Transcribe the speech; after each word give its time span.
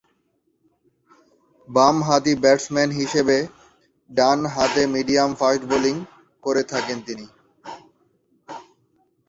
বামহাতি 1.69 2.33
ব্যাটসম্যান 2.43 2.89
হিসেবে 2.99 3.37
ডানহাতে 4.09 4.81
মিডিয়াম-ফাস্ট 4.93 5.63
বোলিং 5.71 5.95
করে 6.43 6.61
থাকেন 6.71 6.97
তিনি। 7.07 7.25